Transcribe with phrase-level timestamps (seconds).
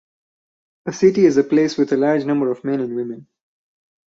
[0.87, 3.27] A city is a place with a large number of men and women.